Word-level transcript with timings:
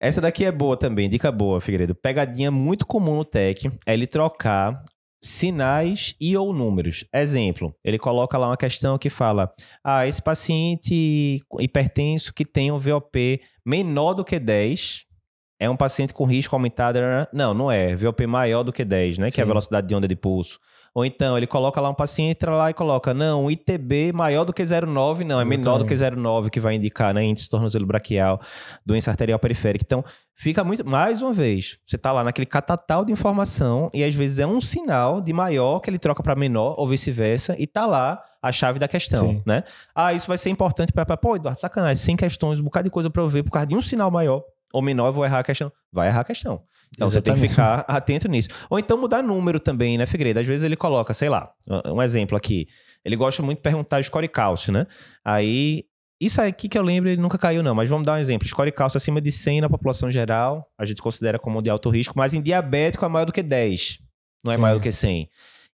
Essa 0.00 0.20
daqui 0.20 0.46
é 0.46 0.50
boa 0.50 0.78
também, 0.78 1.10
dica 1.10 1.30
boa, 1.30 1.60
Figueiredo. 1.60 1.94
Pegadinha 1.94 2.50
muito 2.50 2.86
comum 2.86 3.16
no 3.16 3.24
TEC 3.24 3.70
é 3.86 3.92
ele 3.92 4.06
trocar 4.06 4.82
sinais 5.22 6.14
e 6.18 6.34
ou 6.34 6.54
números. 6.54 7.04
Exemplo, 7.12 7.74
ele 7.84 7.98
coloca 7.98 8.38
lá 8.38 8.48
uma 8.48 8.56
questão 8.56 8.96
que 8.96 9.10
fala: 9.10 9.52
ah, 9.84 10.06
esse 10.06 10.22
paciente 10.22 11.42
hipertenso 11.58 12.32
que 12.32 12.46
tem 12.46 12.72
um 12.72 12.78
VOP 12.78 13.42
menor 13.64 14.14
do 14.14 14.24
que 14.24 14.38
10 14.38 15.04
é 15.60 15.68
um 15.68 15.76
paciente 15.76 16.14
com 16.14 16.24
risco 16.24 16.56
aumentado. 16.56 16.98
Não, 17.32 17.52
não 17.52 17.70
é. 17.70 17.94
VOP 17.94 18.26
maior 18.26 18.62
do 18.62 18.72
que 18.72 18.82
10, 18.82 19.18
né? 19.18 19.30
Sim. 19.30 19.34
Que 19.34 19.40
é 19.42 19.44
a 19.44 19.46
velocidade 19.46 19.86
de 19.86 19.94
onda 19.94 20.08
de 20.08 20.16
pulso. 20.16 20.58
Ou 20.92 21.04
então 21.04 21.36
ele 21.36 21.46
coloca 21.46 21.80
lá 21.80 21.88
um 21.88 21.94
paciente, 21.94 22.30
entra 22.30 22.52
lá 22.52 22.70
e 22.70 22.74
coloca, 22.74 23.14
não, 23.14 23.48
ITB 23.48 24.12
maior 24.12 24.44
do 24.44 24.52
que 24.52 24.60
0,9, 24.60 25.24
não, 25.24 25.40
é 25.40 25.44
menor 25.44 25.78
do 25.78 25.84
que 25.84 25.94
0,9, 25.94 26.50
que 26.50 26.58
vai 26.58 26.74
indicar, 26.74 27.14
né, 27.14 27.22
índice 27.22 27.48
tornozelo 27.48 27.86
braquial, 27.86 28.40
doença 28.84 29.08
arterial 29.08 29.38
periférica. 29.38 29.84
Então, 29.86 30.04
fica 30.34 30.64
muito, 30.64 30.84
mais 30.84 31.22
uma 31.22 31.32
vez, 31.32 31.78
você 31.86 31.96
tá 31.96 32.10
lá 32.10 32.24
naquele 32.24 32.46
catatal 32.46 33.04
de 33.04 33.12
informação 33.12 33.88
e 33.94 34.02
às 34.02 34.16
vezes 34.16 34.40
é 34.40 34.46
um 34.46 34.60
sinal 34.60 35.20
de 35.20 35.32
maior 35.32 35.78
que 35.78 35.88
ele 35.88 35.98
troca 35.98 36.24
para 36.24 36.34
menor 36.34 36.74
ou 36.76 36.88
vice-versa 36.88 37.54
e 37.56 37.68
tá 37.68 37.86
lá 37.86 38.20
a 38.42 38.50
chave 38.50 38.80
da 38.80 38.88
questão, 38.88 39.28
Sim. 39.28 39.42
né? 39.46 39.62
Ah, 39.94 40.12
isso 40.12 40.26
vai 40.26 40.38
ser 40.38 40.50
importante 40.50 40.92
para, 40.92 41.16
pô, 41.16 41.36
Eduardo, 41.36 41.60
sacanagem, 41.60 42.02
100 42.02 42.16
questões, 42.16 42.58
um 42.58 42.64
bocado 42.64 42.86
de 42.86 42.90
coisa 42.90 43.08
para 43.08 43.22
eu 43.22 43.28
ver 43.28 43.44
por 43.44 43.52
causa 43.52 43.66
de 43.68 43.76
um 43.76 43.80
sinal 43.80 44.10
maior 44.10 44.42
ou 44.72 44.82
menor, 44.82 45.08
eu 45.08 45.12
vou 45.12 45.24
errar 45.24 45.40
a 45.40 45.44
questão. 45.44 45.72
Vai 45.92 46.08
errar 46.08 46.20
a 46.20 46.24
questão. 46.24 46.62
Então 46.94 47.06
Exatamente. 47.06 47.38
você 47.38 47.40
tem 47.40 47.48
que 47.48 47.54
ficar 47.54 47.84
atento 47.88 48.28
nisso. 48.28 48.48
Ou 48.68 48.78
então 48.78 48.96
mudar 48.96 49.22
número 49.22 49.60
também, 49.60 49.96
né, 49.96 50.06
Figueiredo? 50.06 50.40
Às 50.40 50.46
vezes 50.46 50.64
ele 50.64 50.76
coloca, 50.76 51.14
sei 51.14 51.28
lá, 51.28 51.50
um 51.86 52.02
exemplo 52.02 52.36
aqui. 52.36 52.66
Ele 53.04 53.16
gosta 53.16 53.42
muito 53.42 53.58
de 53.58 53.62
perguntar 53.62 54.02
score 54.02 54.28
cálcio, 54.28 54.72
né? 54.72 54.86
Aí, 55.24 55.84
isso 56.20 56.42
aqui 56.42 56.68
que 56.68 56.76
eu 56.76 56.82
lembro, 56.82 57.08
ele 57.08 57.20
nunca 57.20 57.38
caiu, 57.38 57.62
não. 57.62 57.74
Mas 57.74 57.88
vamos 57.88 58.04
dar 58.04 58.14
um 58.14 58.18
exemplo. 58.18 58.46
Score 58.46 58.72
cálcio 58.72 58.98
acima 58.98 59.20
de 59.20 59.30
100 59.30 59.62
na 59.62 59.68
população 59.68 60.10
geral, 60.10 60.66
a 60.78 60.84
gente 60.84 61.00
considera 61.00 61.38
como 61.38 61.62
de 61.62 61.70
alto 61.70 61.88
risco, 61.90 62.14
mas 62.16 62.34
em 62.34 62.42
diabético 62.42 63.04
é 63.04 63.08
maior 63.08 63.24
do 63.24 63.32
que 63.32 63.42
10. 63.42 63.98
Não 64.44 64.52
é 64.52 64.56
Sim. 64.56 64.60
maior 64.60 64.74
do 64.74 64.82
que 64.82 64.92
100. 64.92 65.28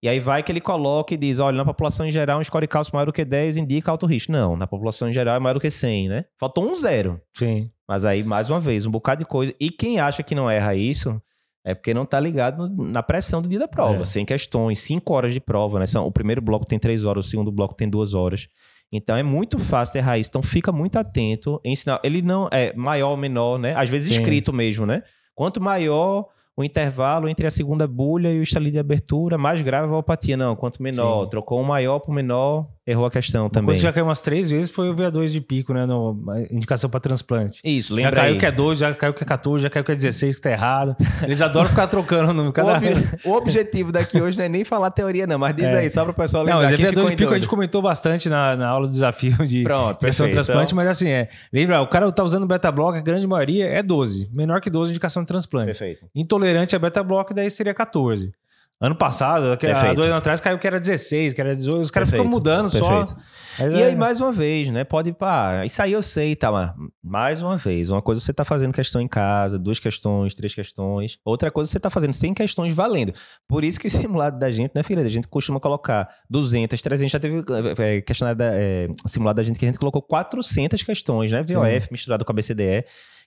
E 0.03 0.09
aí 0.09 0.19
vai 0.19 0.43
que 0.43 0.51
ele 0.51 0.61
coloca 0.61 1.13
e 1.15 1.17
diz, 1.17 1.39
olha, 1.39 1.57
na 1.57 1.65
população 1.65 2.05
em 2.05 2.11
geral, 2.11 2.39
um 2.39 2.43
score 2.43 2.67
cálcio 2.67 2.93
maior 2.93 3.05
do 3.05 3.13
que 3.13 3.25
10 3.25 3.57
indica 3.57 3.89
alto 3.89 4.05
risco. 4.05 4.31
Não, 4.31 4.55
na 4.55 4.67
população 4.67 5.09
em 5.09 5.13
geral 5.13 5.35
é 5.35 5.39
maior 5.39 5.55
do 5.55 5.59
que 5.59 5.71
100, 5.71 6.09
né? 6.09 6.25
Faltou 6.37 6.69
um 6.69 6.75
zero. 6.75 7.19
Sim. 7.33 7.69
Mas 7.87 8.05
aí, 8.05 8.23
mais 8.23 8.49
uma 8.49 8.59
vez, 8.59 8.85
um 8.85 8.91
bocado 8.91 9.19
de 9.19 9.25
coisa. 9.25 9.53
E 9.59 9.69
quem 9.69 9.99
acha 9.99 10.23
que 10.23 10.33
não 10.33 10.49
erra 10.49 10.75
isso, 10.75 11.21
é 11.63 11.73
porque 11.73 11.93
não 11.93 12.05
tá 12.05 12.19
ligado 12.19 12.69
na 12.77 13.01
pressão 13.01 13.41
do 13.41 13.49
dia 13.49 13.59
da 13.59 13.67
prova. 13.67 14.01
É. 14.01 14.05
100 14.05 14.25
questões, 14.25 14.79
5 14.79 15.13
horas 15.13 15.33
de 15.33 15.39
prova, 15.39 15.79
né? 15.79 15.85
São, 15.85 16.05
o 16.05 16.11
primeiro 16.11 16.41
bloco 16.41 16.65
tem 16.65 16.79
3 16.79 17.03
horas, 17.05 17.25
o 17.25 17.29
segundo 17.29 17.51
bloco 17.51 17.73
tem 17.73 17.89
2 17.89 18.13
horas. 18.13 18.47
Então 18.91 19.17
é 19.17 19.23
muito 19.23 19.57
fácil 19.57 19.97
errar 19.97 20.17
isso. 20.17 20.29
Então 20.29 20.43
fica 20.43 20.71
muito 20.71 20.97
atento 20.97 21.59
ensinar. 21.65 21.99
Ele 22.03 22.21
não 22.21 22.47
é 22.51 22.73
maior 22.75 23.11
ou 23.11 23.17
menor, 23.17 23.57
né? 23.57 23.75
Às 23.75 23.89
vezes 23.89 24.13
Sim. 24.13 24.21
escrito 24.21 24.53
mesmo, 24.53 24.85
né? 24.85 25.03
Quanto 25.33 25.59
maior 25.59 26.27
o 26.57 26.63
intervalo 26.63 27.27
entre 27.27 27.45
a 27.45 27.51
segunda 27.51 27.85
bulha 27.85 28.31
e 28.31 28.39
o 28.39 28.43
estalinho 28.43 28.71
de 28.71 28.79
abertura, 28.79 29.37
mais 29.37 29.61
grave 29.61 29.87
a 29.87 29.91
valpatia. 29.91 30.37
Não, 30.37 30.55
quanto 30.55 30.81
menor. 30.81 31.23
Sim. 31.23 31.29
Trocou 31.29 31.59
um 31.59 31.65
maior 31.65 31.99
para 31.99 32.13
menor, 32.13 32.61
errou 32.87 33.05
a 33.05 33.11
questão 33.11 33.43
Uma 33.43 33.49
também. 33.49 33.65
Coisa 33.67 33.79
que 33.79 33.83
já 33.83 33.91
caiu 33.91 34.05
umas 34.05 34.21
três 34.21 34.51
vezes 34.51 34.71
foi 34.71 34.89
o 34.89 34.95
VA2 34.95 35.27
de 35.27 35.41
pico, 35.41 35.73
né? 35.73 35.85
No, 35.85 36.17
indicação 36.49 36.89
para 36.89 36.99
transplante. 36.99 37.59
Isso, 37.63 37.93
lembra 37.93 38.11
Já 38.11 38.17
caiu 38.17 38.33
aí. 38.33 38.39
que 38.39 38.45
é 38.45 38.51
12, 38.51 38.79
já 38.79 38.93
caiu 38.93 39.13
que 39.13 39.23
é 39.23 39.25
14, 39.25 39.63
já 39.63 39.69
caiu 39.69 39.83
que 39.83 39.91
é 39.91 39.95
16, 39.95 40.35
que 40.35 40.41
tá 40.41 40.51
errado. 40.51 40.95
Eles 41.23 41.41
adoram 41.41 41.67
ficar 41.67 41.87
trocando 41.87 42.31
o 42.31 42.33
número. 42.33 42.53
Cada... 42.53 42.73
O, 42.73 42.77
ob... 42.77 43.07
o, 43.25 43.31
objetivo 43.33 43.91
daqui 43.91 44.21
hoje 44.21 44.37
não 44.37 44.45
é 44.45 44.49
nem 44.49 44.63
falar 44.63 44.91
teoria, 44.91 45.27
não, 45.27 45.37
mas 45.37 45.55
diz 45.55 45.65
é. 45.65 45.79
aí, 45.79 45.89
só 45.89 46.03
para 46.03 46.11
o 46.11 46.13
pessoal 46.13 46.43
lembrar. 46.43 46.61
Não, 46.61 46.69
mas 46.69 46.79
VA2 46.79 47.09
de 47.09 47.15
pico 47.17 47.31
a 47.33 47.35
gente 47.35 47.49
comentou 47.49 47.81
bastante 47.81 48.29
na, 48.29 48.55
na 48.55 48.69
aula 48.69 48.87
do 48.87 48.93
desafio 48.93 49.45
de 49.45 49.63
Pronto, 49.63 49.97
pressão 49.99 50.29
transplante, 50.29 50.67
então... 50.67 50.77
mas 50.77 50.87
assim, 50.87 51.09
é. 51.09 51.27
Lembra, 51.51 51.81
o 51.81 51.87
cara 51.87 52.09
tá 52.13 52.23
usando 52.23 52.47
beta-block, 52.47 52.97
a 52.97 53.01
grande 53.01 53.27
maioria 53.27 53.67
é 53.67 53.83
12. 53.83 54.29
Menor 54.31 54.61
que 54.61 54.69
12 54.69 54.91
indicação 54.91 55.23
de 55.23 55.27
transplante. 55.27 55.65
Perfeito. 55.65 56.05
Intolerante 56.45 56.75
a 56.75 56.79
beta-block, 56.79 57.33
daí 57.33 57.49
seria 57.49 57.73
14. 57.73 58.31
Ano 58.79 58.93
passado, 58.93 59.53
há 59.53 59.93
dois 59.93 60.09
anos 60.09 60.17
atrás, 60.17 60.39
caiu 60.41 60.59
que 60.59 60.67
era 60.67 60.79
16, 60.79 61.33
que 61.33 61.41
era 61.41 61.55
18. 61.55 61.79
Os 61.79 61.89
caras 61.89 62.09
ficam 62.09 62.25
mudando 62.25 62.69
Perfeito. 62.69 63.07
só. 63.07 63.15
Mas 63.57 63.73
e 63.73 63.81
é... 63.81 63.85
aí, 63.85 63.95
mais 63.95 64.21
uma 64.21 64.31
vez, 64.31 64.69
né? 64.69 64.83
Pode, 64.83 65.13
pá, 65.13 65.65
isso 65.65 65.81
aí 65.81 65.93
eu 65.93 66.01
sei, 66.03 66.35
tá? 66.35 66.51
Mas 66.51 66.73
mais 67.01 67.41
uma 67.41 67.57
vez, 67.57 67.89
uma 67.89 68.01
coisa 68.01 68.21
você 68.21 68.33
tá 68.33 68.43
fazendo 68.43 68.73
questão 68.73 69.01
em 69.01 69.07
casa, 69.07 69.57
duas 69.57 69.79
questões, 69.79 70.35
três 70.35 70.53
questões. 70.53 71.17
Outra 71.23 71.49
coisa 71.49 71.71
você 71.71 71.79
tá 71.79 71.89
fazendo 71.89 72.13
100 72.13 72.33
questões 72.33 72.73
valendo. 72.73 73.13
Por 73.47 73.63
isso 73.63 73.79
que 73.79 73.87
o 73.87 73.89
simulado 73.89 74.37
da 74.37 74.51
gente, 74.51 74.73
né, 74.75 74.83
filha? 74.83 75.01
A 75.01 75.09
gente 75.09 75.27
costuma 75.27 75.59
colocar 75.59 76.09
200, 76.29 76.79
300. 76.79 77.11
Já 77.11 77.19
teve 77.19 77.43
é, 77.79 78.01
questionário 78.01 78.37
da, 78.37 78.51
é, 78.53 78.87
simulado 79.07 79.37
da 79.37 79.43
gente 79.43 79.57
que 79.57 79.65
a 79.65 79.69
gente 79.69 79.79
colocou 79.79 80.01
400 80.01 80.83
questões, 80.83 81.31
né? 81.31 81.41
VOF 81.41 81.81
Sim. 81.81 81.87
misturado 81.91 82.25
com 82.25 82.31
a 82.31 82.35
BCDE 82.35 82.83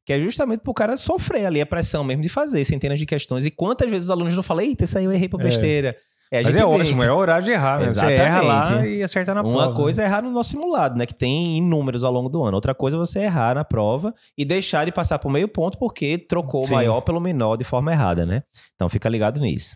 que 0.09 0.13
é 0.15 0.19
justamente 0.19 0.61
pro 0.61 0.73
cara 0.73 0.97
sofrer 0.97 1.45
ali 1.45 1.61
a 1.61 1.67
pressão 1.67 2.03
mesmo 2.03 2.23
de 2.23 2.31
fazer 2.31 2.65
centenas 2.65 2.99
de 2.99 3.05
questões. 3.05 3.45
E 3.45 3.51
quantas 3.51 3.91
vezes 3.91 4.07
os 4.07 4.11
alunos 4.11 4.35
não 4.35 4.43
falam, 4.43 4.65
eita, 4.65 4.85
isso 4.85 4.97
aí 4.97 5.05
eu 5.05 5.13
errei 5.13 5.29
por 5.29 5.39
é. 5.39 5.45
besteira. 5.45 5.89
É. 6.31 6.41
É, 6.41 6.43
Mas 6.43 6.57
é 6.57 6.65
ótimo, 6.65 7.03
é 7.03 7.11
horário 7.11 7.45
de 7.45 7.51
errar, 7.51 7.79
né? 7.81 7.87
Exatamente. 7.87 8.17
Você 8.17 8.23
erra 8.23 8.43
lá 8.43 8.87
e 8.87 9.03
acerta 9.03 9.35
na 9.35 9.43
Uma 9.43 9.53
prova. 9.53 9.67
Uma 9.67 9.75
coisa 9.75 10.03
é 10.03 10.05
errar 10.05 10.23
no 10.23 10.31
nosso 10.31 10.51
simulado, 10.51 10.97
né? 10.97 11.07
Que 11.07 11.15
tem 11.15 11.57
inúmeros 11.57 12.05
ao 12.05 12.13
longo 12.13 12.29
do 12.29 12.43
ano. 12.43 12.55
Outra 12.55 12.75
coisa 12.75 12.97
é 12.97 12.99
você 12.99 13.21
errar 13.21 13.55
na 13.55 13.65
prova 13.65 14.15
e 14.37 14.45
deixar 14.45 14.85
de 14.85 14.93
passar 14.93 15.19
por 15.19 15.31
meio 15.31 15.49
ponto 15.49 15.79
porque 15.79 16.19
trocou 16.19 16.65
Sim. 16.65 16.73
o 16.73 16.77
maior 16.77 17.01
pelo 17.01 17.21
menor 17.21 17.57
de 17.57 17.65
forma 17.65 17.93
errada, 17.93 18.27
né? 18.27 18.43
Então 18.75 18.89
fica 18.91 19.09
ligado 19.09 19.41
nisso. 19.41 19.67